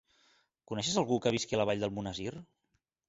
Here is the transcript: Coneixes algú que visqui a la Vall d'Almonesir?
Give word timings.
Coneixes 0.71 0.97
algú 1.01 1.19
que 1.25 1.33
visqui 1.37 1.59
a 1.59 1.59
la 1.61 1.67
Vall 1.71 1.85
d'Almonesir? 1.85 2.33